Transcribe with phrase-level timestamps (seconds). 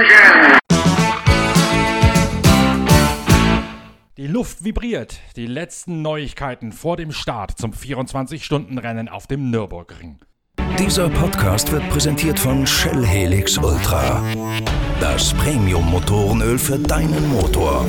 [0.00, 0.58] engine.
[4.16, 5.20] Die Luft vibriert.
[5.36, 10.18] Die letzten Neuigkeiten vor dem Start zum 24-Stunden-Rennen auf dem Nürburgring.
[10.78, 14.22] Dieser Podcast wird präsentiert von Shell Helix Ultra.
[15.00, 17.86] Das Premium-Motorenöl für deinen Motor.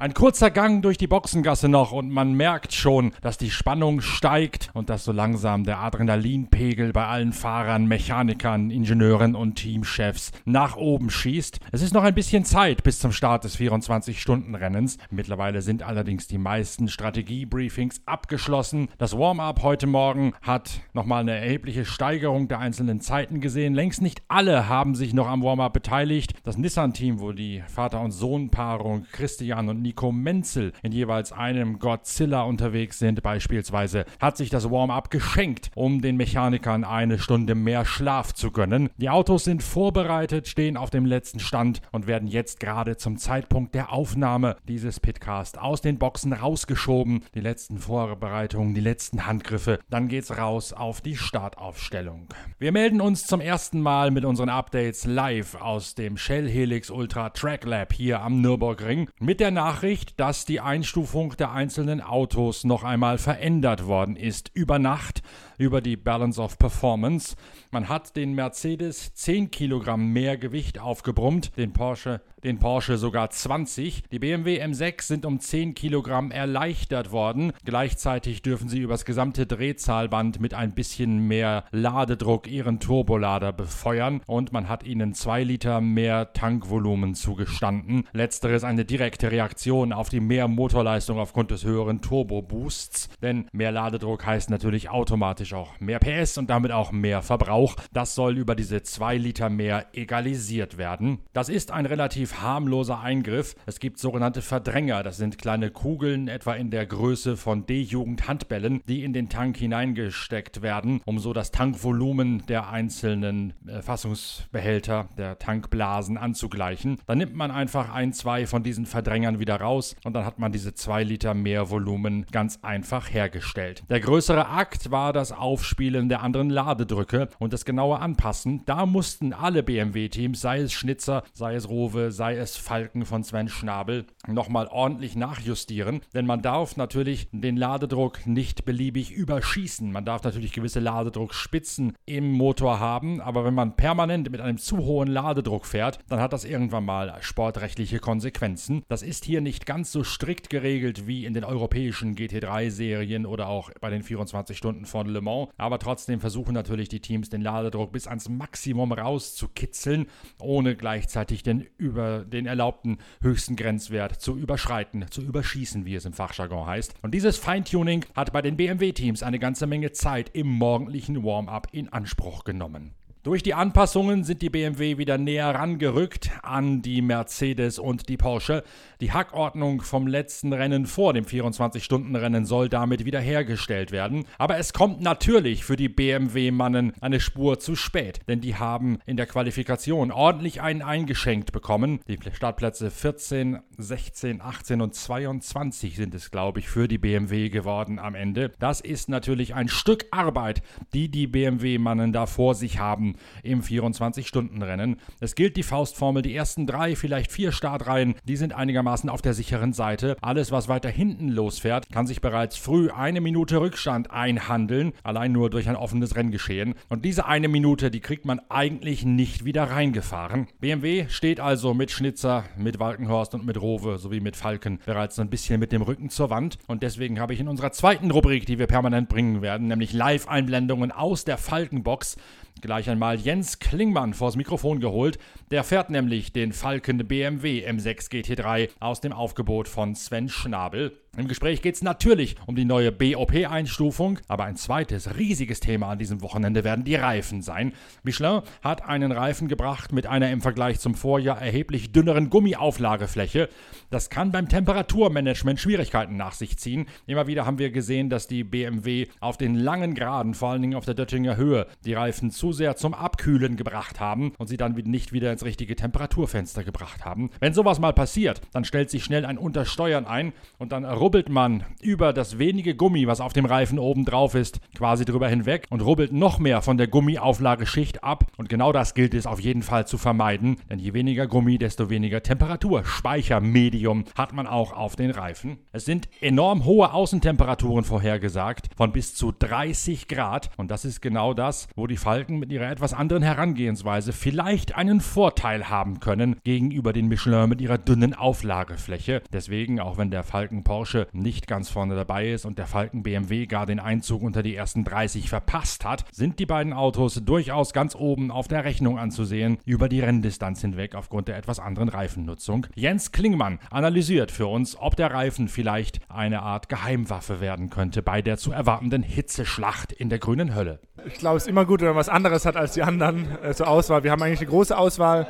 [0.00, 4.70] Ein kurzer Gang durch die Boxengasse noch und man merkt schon, dass die Spannung steigt
[4.72, 11.10] und dass so langsam der Adrenalinpegel bei allen Fahrern, Mechanikern, Ingenieuren und Teamchefs nach oben
[11.10, 11.60] schießt.
[11.70, 14.96] Es ist noch ein bisschen Zeit bis zum Start des 24-Stunden-Rennens.
[15.10, 18.88] Mittlerweile sind allerdings die meisten Strategiebriefings abgeschlossen.
[18.96, 23.74] Das Warm-up heute Morgen hat nochmal eine erhebliche Steigerung der einzelnen Zeiten gesehen.
[23.74, 26.32] Längst nicht alle haben sich noch am Warm-up beteiligt.
[26.42, 32.42] Das Nissan-Team, wo die Vater- und Sohn-Paarung Christian und Nico Menzel in jeweils einem Godzilla
[32.42, 38.32] unterwegs sind beispielsweise, hat sich das Warm-up geschenkt, um den Mechanikern eine Stunde mehr Schlaf
[38.32, 38.90] zu gönnen.
[38.96, 43.74] Die Autos sind vorbereitet, stehen auf dem letzten Stand und werden jetzt gerade zum Zeitpunkt
[43.74, 47.24] der Aufnahme dieses Pitcast aus den Boxen rausgeschoben.
[47.34, 49.78] Die letzten Vorbereitungen, die letzten Handgriffe.
[49.90, 52.28] Dann geht's raus auf die Startaufstellung.
[52.58, 57.30] Wir melden uns zum ersten Mal mit unseren Updates live aus dem Shell Helix Ultra
[57.30, 62.64] Track Lab hier am Nürburgring mit der Nachricht, Nachricht, dass die Einstufung der einzelnen Autos
[62.64, 64.50] noch einmal verändert worden ist.
[64.52, 65.22] Über Nacht
[65.60, 67.36] über die Balance of Performance.
[67.70, 74.04] Man hat den Mercedes 10 Kilogramm mehr Gewicht aufgebrummt, den Porsche, den Porsche sogar 20.
[74.10, 77.52] Die BMW M6 sind um 10 Kilogramm erleichtert worden.
[77.66, 84.52] Gleichzeitig dürfen sie übers gesamte Drehzahlband mit ein bisschen mehr Ladedruck ihren Turbolader befeuern und
[84.52, 88.08] man hat ihnen 2 Liter mehr Tankvolumen zugestanden.
[88.14, 94.24] Letzteres eine direkte Reaktion auf die mehr Motorleistung aufgrund des höheren Turbo-Boosts, denn mehr Ladedruck
[94.24, 97.76] heißt natürlich automatisch automatisch auch mehr PS und damit auch mehr Verbrauch.
[97.92, 101.18] Das soll über diese 2 Liter mehr egalisiert werden.
[101.32, 103.54] Das ist ein relativ harmloser Eingriff.
[103.66, 105.02] Es gibt sogenannte Verdränger.
[105.02, 110.62] Das sind kleine Kugeln, etwa in der Größe von D-Jugend-Handbällen, die in den Tank hineingesteckt
[110.62, 116.98] werden, um so das Tankvolumen der einzelnen äh, Fassungsbehälter, der Tankblasen anzugleichen.
[117.06, 120.52] Dann nimmt man einfach ein, zwei von diesen Verdrängern wieder raus und dann hat man
[120.52, 123.82] diese 2 Liter mehr Volumen ganz einfach hergestellt.
[123.88, 129.32] Der größere Akt war das Aufspielen der anderen Ladedrücke und das genaue Anpassen, da mussten
[129.32, 134.66] alle BMW-Teams, sei es Schnitzer, sei es Rowe, sei es Falken von Sven Schnabel, nochmal
[134.68, 139.90] ordentlich nachjustieren, denn man darf natürlich den Ladedruck nicht beliebig überschießen.
[139.90, 144.78] Man darf natürlich gewisse Ladedruckspitzen im Motor haben, aber wenn man permanent mit einem zu
[144.78, 148.82] hohen Ladedruck fährt, dann hat das irgendwann mal sportrechtliche Konsequenzen.
[148.88, 153.70] Das ist hier nicht ganz so strikt geregelt wie in den europäischen GT3-Serien oder auch
[153.80, 155.29] bei den 24 Stunden von Le Mans.
[155.30, 155.48] Mans.
[155.56, 160.06] Aber trotzdem versuchen natürlich die Teams den Ladedruck bis ans Maximum rauszukitzeln,
[160.40, 166.12] ohne gleichzeitig den über den erlaubten höchsten Grenzwert zu überschreiten, zu überschießen, wie es im
[166.12, 166.94] Fachjargon heißt.
[167.02, 171.88] Und dieses Feintuning hat bei den BMW-Teams eine ganze Menge Zeit im morgendlichen Warm-up in
[171.88, 172.94] Anspruch genommen.
[173.22, 178.64] Durch die Anpassungen sind die BMW wieder näher rangerückt an die Mercedes und die Porsche.
[179.02, 184.24] Die Hackordnung vom letzten Rennen vor dem 24-Stunden-Rennen soll damit wiederhergestellt werden.
[184.38, 189.18] Aber es kommt natürlich für die BMW-Mannen eine Spur zu spät, denn die haben in
[189.18, 192.00] der Qualifikation ordentlich einen eingeschenkt bekommen.
[192.08, 197.98] Die Startplätze 14, 16, 18 und 22 sind es, glaube ich, für die BMW geworden
[197.98, 198.50] am Ende.
[198.60, 200.62] Das ist natürlich ein Stück Arbeit,
[200.94, 203.09] die die BMW-Mannen da vor sich haben
[203.42, 204.96] im 24-Stunden-Rennen.
[205.20, 209.34] Es gilt die Faustformel, die ersten drei, vielleicht vier Startreihen, die sind einigermaßen auf der
[209.34, 210.16] sicheren Seite.
[210.20, 215.50] Alles, was weiter hinten losfährt, kann sich bereits früh eine Minute Rückstand einhandeln, allein nur
[215.50, 216.74] durch ein offenes Renngeschehen.
[216.88, 220.48] Und diese eine Minute, die kriegt man eigentlich nicht wieder reingefahren.
[220.60, 225.30] BMW steht also mit Schnitzer, mit Walkenhorst und mit Rowe sowie mit Falken bereits ein
[225.30, 226.58] bisschen mit dem Rücken zur Wand.
[226.66, 230.92] Und deswegen habe ich in unserer zweiten Rubrik, die wir permanent bringen werden, nämlich Live-Einblendungen
[230.92, 232.16] aus der Falkenbox,
[232.60, 235.18] gleich einmal Jens Klingmann vors Mikrofon geholt.
[235.50, 240.96] Der fährt nämlich den Falken BMW M6 GT3 aus dem Aufgebot von Sven Schnabel.
[241.16, 245.98] Im Gespräch geht es natürlich um die neue BOP-Einstufung, aber ein zweites riesiges Thema an
[245.98, 247.72] diesem Wochenende werden die Reifen sein.
[248.04, 253.48] Michelin hat einen Reifen gebracht mit einer im Vergleich zum Vorjahr erheblich dünneren Gummiauflagefläche.
[253.90, 256.86] Das kann beim Temperaturmanagement Schwierigkeiten nach sich ziehen.
[257.08, 260.76] Immer wieder haben wir gesehen, dass die BMW auf den langen Geraden, vor allen Dingen
[260.76, 264.74] auf der Döttinger Höhe, die Reifen zu sehr zum Abkühlen gebracht haben und sie dann
[264.74, 267.30] nicht wieder ins richtige Temperaturfenster gebracht haben.
[267.40, 271.64] Wenn sowas mal passiert, dann stellt sich schnell ein Untersteuern ein und dann rubbelt man
[271.80, 275.80] über das wenige Gummi, was auf dem Reifen oben drauf ist, quasi drüber hinweg und
[275.80, 278.26] rubbelt noch mehr von der Gummiauflageschicht ab.
[278.36, 281.88] Und genau das gilt es auf jeden Fall zu vermeiden, denn je weniger Gummi, desto
[281.88, 285.58] weniger Temperaturspeichermedium hat man auch auf den Reifen.
[285.72, 290.50] Es sind enorm hohe Außentemperaturen vorhergesagt, von bis zu 30 Grad.
[290.58, 295.00] Und das ist genau das, wo die Falken mit ihrer etwas anderen Herangehensweise vielleicht einen
[295.00, 299.22] Vorteil haben können gegenüber den Michelin mit ihrer dünnen Auflagefläche.
[299.32, 303.46] Deswegen, auch wenn der Falken Porsche nicht ganz vorne dabei ist und der Falken BMW
[303.46, 307.94] gar den Einzug unter die ersten 30 verpasst hat, sind die beiden Autos durchaus ganz
[307.94, 312.66] oben auf der Rechnung anzusehen über die Renndistanz hinweg aufgrund der etwas anderen Reifennutzung.
[312.74, 318.22] Jens Klingmann analysiert für uns, ob der Reifen vielleicht eine Art Geheimwaffe werden könnte bei
[318.22, 320.80] der zu erwartenden Hitzeschlacht in der grünen Hölle.
[321.06, 323.54] Ich glaube, es ist immer gut, wenn man was anderes hat als die anderen äh,
[323.54, 324.04] zur Auswahl.
[324.04, 325.26] Wir haben eigentlich eine große Auswahl.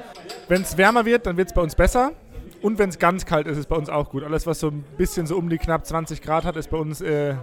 [0.48, 2.12] Wenn es wärmer wird, dann wird es bei uns besser.
[2.62, 4.22] Und wenn es ganz kalt ist, ist es bei uns auch gut.
[4.22, 7.00] Alles, was so ein bisschen so um die knapp 20 Grad hat, ist bei uns
[7.00, 7.34] äh,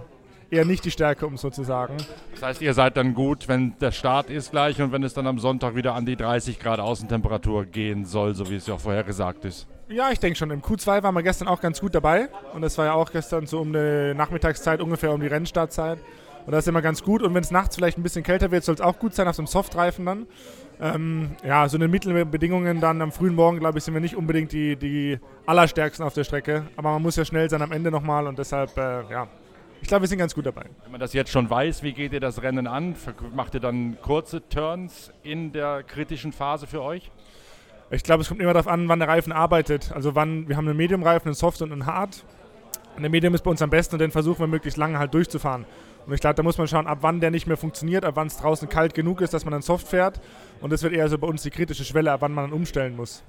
[0.50, 1.96] eher nicht die Stärke, um so zu sagen.
[2.32, 5.26] Das heißt, ihr seid dann gut, wenn der Start ist gleich und wenn es dann
[5.26, 8.80] am Sonntag wieder an die 30 Grad Außentemperatur gehen soll, so wie es ja auch
[8.80, 9.66] vorher gesagt ist.
[9.88, 10.50] Ja, ich denke schon.
[10.50, 12.28] Im Q2 waren wir gestern auch ganz gut dabei.
[12.52, 15.98] Und das war ja auch gestern so um die Nachmittagszeit, ungefähr um die Rennstartzeit.
[16.48, 17.20] Und das ist immer ganz gut.
[17.20, 19.36] Und wenn es nachts vielleicht ein bisschen kälter wird, soll es auch gut sein auf
[19.36, 20.26] so einem Softreifen dann.
[20.80, 24.16] Ähm, ja, so in den Mittelbedingungen dann am frühen Morgen, glaube ich, sind wir nicht
[24.16, 26.66] unbedingt die, die allerstärksten auf der Strecke.
[26.74, 29.28] Aber man muss ja schnell sein am Ende nochmal und deshalb, äh, ja,
[29.82, 30.64] ich glaube, wir sind ganz gut dabei.
[30.84, 32.96] Wenn man das jetzt schon weiß, wie geht ihr das Rennen an?
[33.34, 37.10] Macht ihr dann kurze Turns in der kritischen Phase für euch?
[37.90, 39.92] Ich glaube, es kommt immer darauf an, wann der Reifen arbeitet.
[39.92, 42.24] Also wann, wir haben einen Medium-Reifen, einen Soft und einen Hard.
[42.96, 45.12] Und der Medium ist bei uns am besten und den versuchen wir möglichst lange halt
[45.12, 45.66] durchzufahren.
[46.08, 48.28] Und ich glaube, da muss man schauen, ab wann der nicht mehr funktioniert, ab wann
[48.28, 50.22] es draußen kalt genug ist, dass man dann soft fährt.
[50.62, 52.96] Und das wird eher so bei uns die kritische Schwelle, ab wann man dann umstellen
[52.96, 53.22] muss.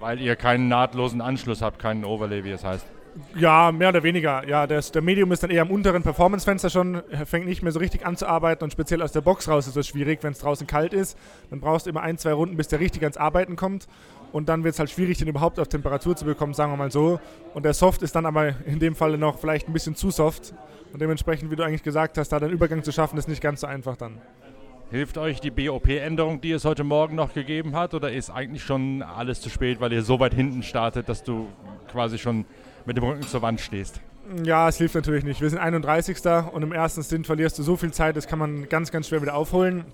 [0.00, 2.84] Weil ihr keinen nahtlosen Anschluss habt, keinen Overlay, wie es heißt.
[3.36, 4.46] Ja, mehr oder weniger.
[4.48, 7.78] Ja, das, der Medium ist dann eher am unteren Performance-Fenster schon, fängt nicht mehr so
[7.78, 10.38] richtig an zu arbeiten und speziell aus der Box raus ist das schwierig, wenn es
[10.38, 11.16] draußen kalt ist.
[11.50, 13.86] Dann brauchst du immer ein, zwei Runden, bis der richtig ans Arbeiten kommt.
[14.32, 16.90] Und dann wird es halt schwierig, den überhaupt auf Temperatur zu bekommen, sagen wir mal
[16.90, 17.20] so.
[17.54, 20.54] Und der Soft ist dann aber in dem Falle noch vielleicht ein bisschen zu soft.
[20.92, 23.60] Und dementsprechend, wie du eigentlich gesagt hast, da den Übergang zu schaffen, ist nicht ganz
[23.60, 24.18] so einfach dann.
[24.90, 29.02] Hilft euch die BOP-Änderung, die es heute Morgen noch gegeben hat, oder ist eigentlich schon
[29.02, 31.48] alles zu spät, weil ihr so weit hinten startet, dass du
[31.90, 32.44] quasi schon
[32.86, 34.00] mit dem Rücken zur Wand stehst?
[34.42, 35.40] Ja, es hilft natürlich nicht.
[35.40, 36.16] Wir sind 31.
[36.52, 39.20] und im ersten Stint verlierst du so viel Zeit, das kann man ganz, ganz schwer
[39.20, 39.84] wieder aufholen.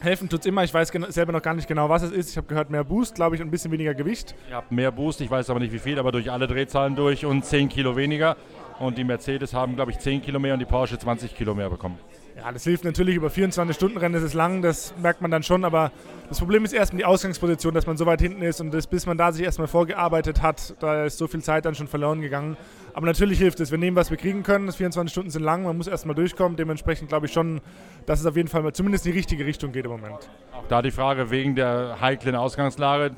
[0.00, 0.64] Helfen tut es immer.
[0.64, 2.30] Ich weiß selber noch gar nicht genau, was es ist.
[2.30, 4.34] Ich habe gehört, mehr Boost, glaube ich, und ein bisschen weniger Gewicht.
[4.48, 7.26] Ihr habt mehr Boost, ich weiß aber nicht wie viel, aber durch alle Drehzahlen durch
[7.26, 8.36] und 10 Kilo weniger.
[8.80, 11.68] Und die Mercedes haben, glaube ich, 10 Kilo mehr und die Porsche 20 Kilo mehr
[11.68, 11.98] bekommen.
[12.34, 15.42] Ja, das hilft natürlich über 24 Stunden Rennen, das ist lang, das merkt man dann
[15.42, 15.92] schon, aber
[16.30, 19.04] das Problem ist erstmal die Ausgangsposition, dass man so weit hinten ist und das, bis
[19.04, 22.56] man da sich erstmal vorgearbeitet hat, da ist so viel Zeit dann schon verloren gegangen.
[22.94, 25.64] Aber natürlich hilft es, wir nehmen, was wir kriegen können, das 24 Stunden sind lang,
[25.64, 27.60] man muss erstmal durchkommen, dementsprechend glaube ich schon,
[28.06, 30.30] dass es auf jeden Fall zumindest in die richtige Richtung geht im Moment.
[30.54, 33.14] Auch da die Frage, wegen der heiklen Ausgangslage,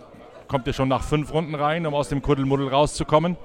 [0.49, 3.37] kommt ihr schon nach fünf Runden rein, um aus dem Kuddelmuddel rauszukommen?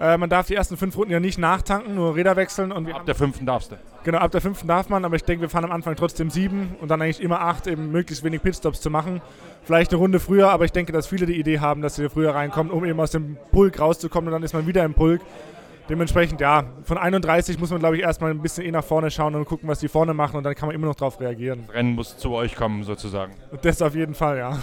[0.00, 2.70] Äh, man darf die ersten fünf Runden ja nicht nachtanken, nur Räder wechseln.
[2.70, 3.76] Und ab der fünften darfst du.
[4.04, 6.76] Genau, ab der fünften darf man, aber ich denke, wir fahren am Anfang trotzdem sieben
[6.80, 9.20] und dann eigentlich immer acht, eben möglichst wenig Pitstops zu machen.
[9.64, 12.34] Vielleicht eine Runde früher, aber ich denke, dass viele die Idee haben, dass sie früher
[12.34, 15.20] reinkommen, um eben aus dem Pulk rauszukommen und dann ist man wieder im Pulk.
[15.88, 19.34] Dementsprechend, ja, von 31 muss man, glaube ich, erstmal ein bisschen eh nach vorne schauen
[19.34, 21.64] und gucken, was die vorne machen und dann kann man immer noch darauf reagieren.
[21.66, 23.34] Das Rennen muss zu euch kommen, sozusagen.
[23.62, 24.58] Das auf jeden Fall, ja.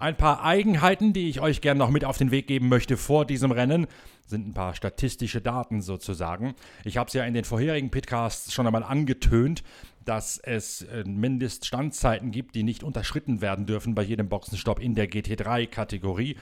[0.00, 3.26] Ein paar Eigenheiten, die ich euch gerne noch mit auf den Weg geben möchte vor
[3.26, 3.86] diesem Rennen,
[4.26, 6.54] sind ein paar statistische Daten sozusagen.
[6.84, 9.62] Ich habe es ja in den vorherigen Pitcasts schon einmal angetönt,
[10.06, 15.06] dass es äh, Mindeststandzeiten gibt, die nicht unterschritten werden dürfen bei jedem Boxenstopp in der
[15.06, 16.38] GT3-Kategorie.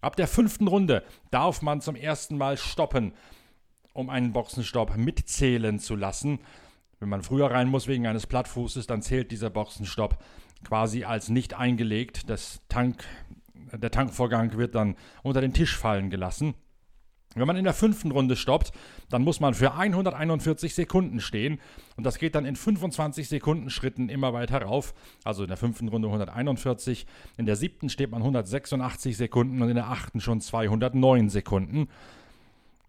[0.00, 3.12] Ab der fünften Runde darf man zum ersten Mal stoppen,
[3.92, 6.40] um einen Boxenstopp mitzählen zu lassen.
[6.98, 10.18] Wenn man früher rein muss wegen eines Plattfußes, dann zählt dieser Boxenstopp
[10.64, 12.28] quasi als nicht eingelegt.
[12.28, 13.04] Das Tank,
[13.72, 16.54] der Tankvorgang wird dann unter den Tisch fallen gelassen.
[17.34, 18.70] Wenn man in der fünften Runde stoppt,
[19.10, 21.60] dann muss man für 141 Sekunden stehen
[21.96, 24.94] und das geht dann in 25 Sekunden Schritten immer weiter rauf.
[25.24, 27.06] Also in der fünften Runde 141,
[27.36, 31.88] in der siebten steht man 186 Sekunden und in der achten schon 209 Sekunden.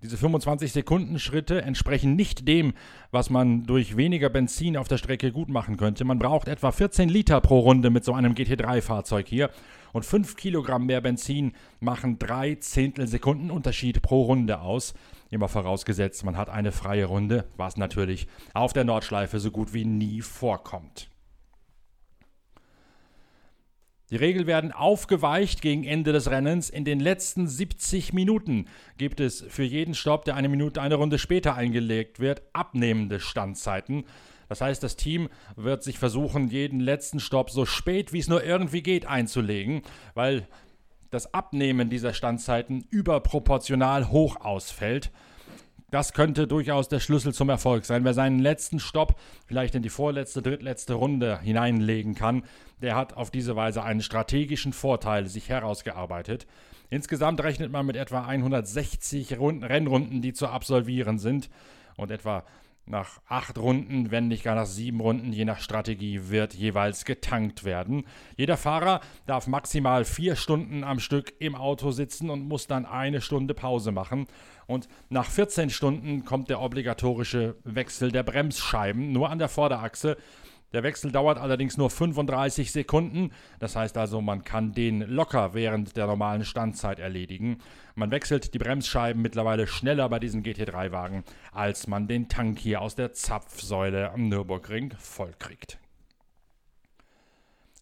[0.02, 2.74] Diese 25 Sekunden Schritte entsprechen nicht dem,
[3.12, 6.04] was man durch weniger Benzin auf der Strecke gut machen könnte.
[6.04, 9.50] Man braucht etwa 14 Liter pro Runde mit so einem GT3-Fahrzeug hier
[9.94, 14.94] und 5 Kilogramm mehr Benzin machen drei Zehntelsekunden Unterschied pro Runde aus.
[15.32, 19.86] Immer vorausgesetzt, man hat eine freie Runde, was natürlich auf der Nordschleife so gut wie
[19.86, 21.10] nie vorkommt.
[24.12, 26.70] Die Regeln werden aufgeweicht gegen Ende des Rennens.
[26.70, 31.18] In den letzten 70 Minuten gibt es für jeden Stopp, der eine Minute, eine Runde
[31.18, 34.06] später eingelegt wird, abnehmende Standzeiten.
[34.48, 38.44] Das heißt, das Team wird sich versuchen, jeden letzten Stopp so spät wie es nur
[38.44, 39.82] irgendwie geht einzulegen,
[40.14, 40.48] weil
[41.10, 45.12] das Abnehmen dieser Standzeiten überproportional hoch ausfällt.
[45.96, 48.04] Das könnte durchaus der Schlüssel zum Erfolg sein.
[48.04, 52.44] Wer seinen letzten Stopp vielleicht in die vorletzte, drittletzte Runde hineinlegen kann,
[52.82, 56.48] der hat auf diese Weise einen strategischen Vorteil sich herausgearbeitet.
[56.90, 61.50] Insgesamt rechnet man mit etwa 160 Runden, Rennrunden, die zu absolvieren sind
[61.96, 62.44] und etwa
[62.88, 67.64] nach acht Runden, wenn nicht gar nach sieben Runden, je nach Strategie, wird jeweils getankt
[67.64, 68.06] werden.
[68.38, 73.22] Jeder Fahrer darf maximal vier Stunden am Stück im Auto sitzen und muss dann eine
[73.22, 74.28] Stunde Pause machen.
[74.68, 80.18] Und nach 14 Stunden kommt der obligatorische Wechsel der Bremsscheiben, nur an der Vorderachse.
[80.74, 83.32] Der Wechsel dauert allerdings nur 35 Sekunden.
[83.60, 87.60] Das heißt also, man kann den locker während der normalen Standzeit erledigen.
[87.96, 92.96] Man wechselt die Bremsscheiben mittlerweile schneller bei diesen GT3-Wagen, als man den Tank hier aus
[92.96, 95.80] der Zapfsäule am Nürburgring vollkriegt.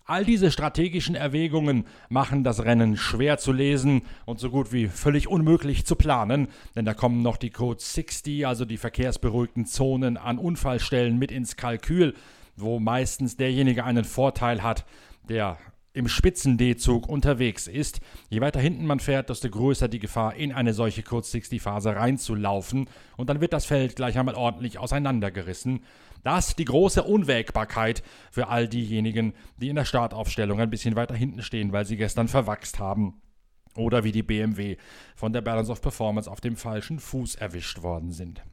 [0.06, 5.30] All diese strategischen Erwägungen machen das Rennen schwer zu lesen und so gut wie völlig
[5.30, 10.40] unmöglich zu planen, denn da kommen noch die Code 60, also die verkehrsberuhigten Zonen an
[10.40, 12.16] Unfallstellen mit ins Kalkül
[12.56, 14.86] wo meistens derjenige einen Vorteil hat,
[15.28, 15.58] der
[15.94, 18.02] im Spitzen-D-Zug unterwegs ist.
[18.30, 22.90] Je weiter hinten man fährt, desto größer die Gefahr, in eine solche Kurz-60-Phase reinzulaufen.
[23.16, 25.84] Und dann wird das Feld gleich einmal ordentlich auseinandergerissen.
[26.24, 31.44] Das die große Unwägbarkeit für all diejenigen, die in der Startaufstellung ein bisschen weiter hinten
[31.44, 33.22] stehen, weil sie gestern verwachst haben.
[33.76, 34.78] Oder wie die BMW
[35.16, 38.44] von der Balance of Performance auf dem falschen Fuß erwischt worden sind.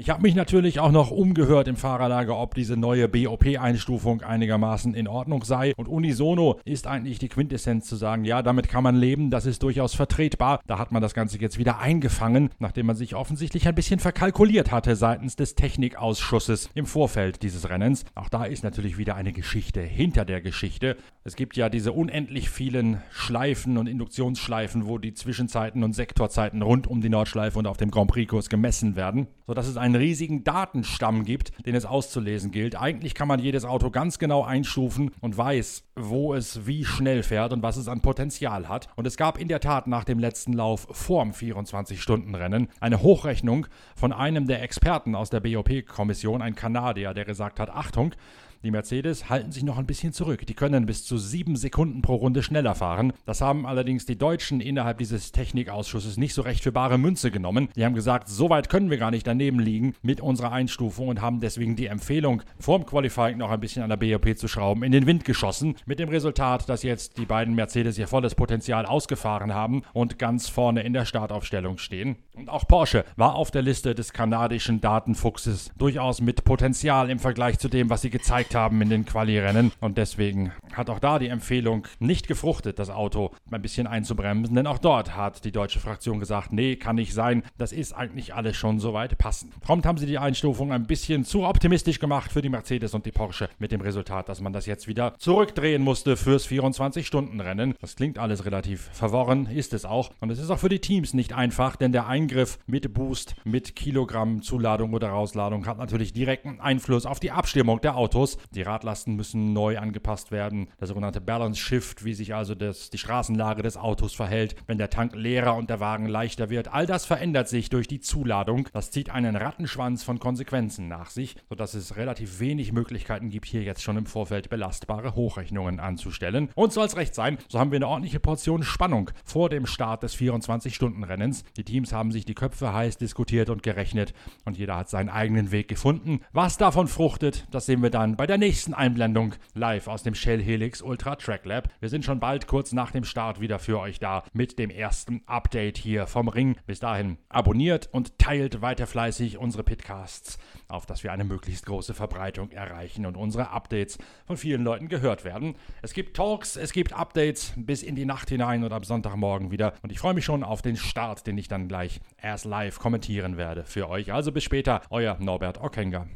[0.00, 5.06] Ich habe mich natürlich auch noch umgehört im Fahrerlager, ob diese neue BOP-Einstufung einigermaßen in
[5.06, 5.74] Ordnung sei.
[5.76, 9.62] Und unisono ist eigentlich die Quintessenz zu sagen, ja, damit kann man leben, das ist
[9.62, 10.62] durchaus vertretbar.
[10.66, 14.72] Da hat man das Ganze jetzt wieder eingefangen, nachdem man sich offensichtlich ein bisschen verkalkuliert
[14.72, 18.06] hatte seitens des Technikausschusses im Vorfeld dieses Rennens.
[18.14, 20.96] Auch da ist natürlich wieder eine Geschichte hinter der Geschichte.
[21.24, 26.86] Es gibt ja diese unendlich vielen Schleifen und Induktionsschleifen, wo die Zwischenzeiten und Sektorzeiten rund
[26.86, 30.44] um die Nordschleife und auf dem Grand Prix-Kurs gemessen werden, sodass es ein einen riesigen
[30.44, 32.80] Datenstamm gibt, den es auszulesen gilt.
[32.80, 37.52] Eigentlich kann man jedes Auto ganz genau einstufen und weiß, wo es wie schnell fährt
[37.52, 38.88] und was es an Potenzial hat.
[38.96, 43.66] Und es gab in der Tat nach dem letzten Lauf vorm 24-Stunden-Rennen eine Hochrechnung
[43.96, 48.14] von einem der Experten aus der BOP-Kommission, ein Kanadier, der gesagt hat, Achtung,
[48.62, 50.46] die Mercedes halten sich noch ein bisschen zurück.
[50.46, 53.14] Die können bis zu sieben Sekunden pro Runde schneller fahren.
[53.24, 57.68] Das haben allerdings die Deutschen innerhalb dieses Technikausschusses nicht so recht für bare Münze genommen.
[57.74, 61.22] Die haben gesagt, so weit können wir gar nicht daneben liegen mit unserer Einstufung und
[61.22, 64.92] haben deswegen die Empfehlung, vorm Qualifying noch ein bisschen an der BOP zu schrauben, in
[64.92, 65.76] den Wind geschossen.
[65.86, 70.48] Mit dem Resultat, dass jetzt die beiden Mercedes ihr volles Potenzial ausgefahren haben und ganz
[70.48, 72.16] vorne in der Startaufstellung stehen.
[72.40, 77.58] Und auch Porsche war auf der Liste des kanadischen Datenfuchses durchaus mit Potenzial im Vergleich
[77.58, 79.72] zu dem, was sie gezeigt haben in den Quali-Rennen.
[79.80, 84.56] Und deswegen hat auch da die Empfehlung nicht gefruchtet, das Auto ein bisschen einzubremsen.
[84.56, 87.42] Denn auch dort hat die deutsche Fraktion gesagt, nee, kann nicht sein.
[87.58, 89.60] Das ist eigentlich alles schon soweit passend.
[89.60, 93.12] Prompt haben sie die Einstufung ein bisschen zu optimistisch gemacht für die Mercedes und die
[93.12, 97.74] Porsche mit dem Resultat, dass man das jetzt wieder zurückdrehen musste fürs 24-Stunden-Rennen.
[97.82, 100.08] Das klingt alles relativ verworren, ist es auch.
[100.20, 103.74] Und es ist auch für die Teams nicht einfach, denn der Eingriff mit Boost, mit
[103.74, 108.38] Kilogramm Zuladung oder Rausladung hat natürlich direkten Einfluss auf die Abstimmung der Autos.
[108.52, 110.68] Die Radlasten müssen neu angepasst werden.
[110.78, 114.90] Der sogenannte Balance Shift, wie sich also das, die Straßenlage des Autos verhält, wenn der
[114.90, 116.72] Tank leerer und der Wagen leichter wird.
[116.72, 118.68] All das verändert sich durch die Zuladung.
[118.72, 123.64] Das zieht einen Rattenschwanz von Konsequenzen nach sich, sodass es relativ wenig Möglichkeiten gibt, hier
[123.64, 126.50] jetzt schon im Vorfeld belastbare Hochrechnungen anzustellen.
[126.54, 130.04] Und soll es recht sein, so haben wir eine ordentliche Portion Spannung vor dem Start
[130.04, 131.42] des 24-Stunden-Rennens.
[131.56, 134.14] Die Teams haben sich die Köpfe heiß diskutiert und gerechnet
[134.44, 136.20] und jeder hat seinen eigenen Weg gefunden.
[136.32, 140.42] Was davon fruchtet, das sehen wir dann bei der nächsten Einblendung live aus dem Shell
[140.42, 141.68] Helix Ultra Track Lab.
[141.80, 145.22] Wir sind schon bald kurz nach dem Start wieder für euch da mit dem ersten
[145.26, 146.56] Update hier vom Ring.
[146.66, 150.38] Bis dahin abonniert und teilt weiter fleißig unsere Pitcasts,
[150.68, 155.24] auf dass wir eine möglichst große Verbreitung erreichen und unsere Updates von vielen Leuten gehört
[155.24, 155.54] werden.
[155.82, 159.74] Es gibt Talks, es gibt Updates bis in die Nacht hinein und am Sonntagmorgen wieder.
[159.82, 163.36] Und ich freue mich schon auf den Start, den ich dann gleich erst live kommentieren
[163.36, 164.12] werde für euch.
[164.12, 166.06] Also bis später, euer Norbert Ockenger.